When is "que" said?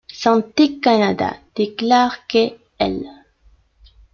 2.25-2.47